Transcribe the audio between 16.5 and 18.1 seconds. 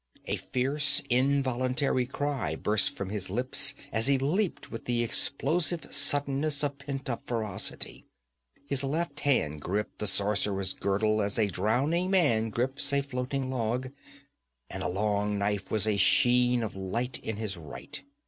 of light in his right.